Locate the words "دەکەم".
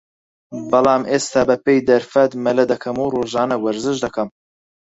2.71-2.95, 4.05-4.29